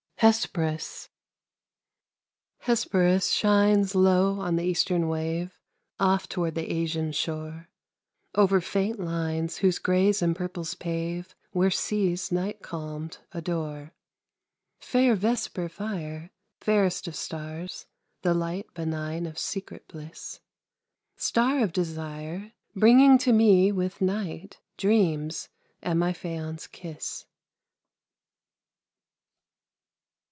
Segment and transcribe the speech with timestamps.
[0.23, 1.09] HESPERUS
[2.59, 5.59] Hesperus shines Low on the eastern wave,
[5.99, 7.69] Off toward the Asian shore;
[8.35, 13.95] Over faint lines Whose grays and purples pave Where seas night calmed adore.
[14.77, 16.29] Fair vesper fire,
[16.59, 17.87] Fairest of stars,
[18.21, 20.39] the light Benign of secret bliss;
[21.17, 25.49] Star of desire, Bringing to me with night Dreams
[25.81, 27.25] and my Phaon's kiss.